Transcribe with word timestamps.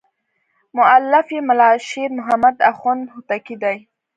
مؤلف 0.77 1.27
یې 1.35 1.41
ملا 1.47 1.69
شیر 1.89 2.09
محمد 2.17 2.55
اخوند 2.71 3.03
هوتکی 3.13 3.55
دی. 3.63 3.77